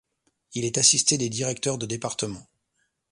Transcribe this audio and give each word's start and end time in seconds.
Il 0.55 0.65
est 0.65 0.79
assisté 0.79 1.19
des 1.19 1.29
directeurs 1.29 1.77
de 1.77 1.85
départements. 1.85 2.49